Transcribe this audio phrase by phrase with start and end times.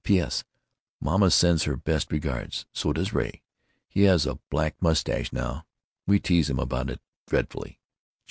[0.03, 0.43] P.S.
[0.99, 3.43] Mama sends her best regards, so does Ray,
[3.87, 5.67] he has a black mustache now,
[6.07, 7.79] we tease him about it dreadfully.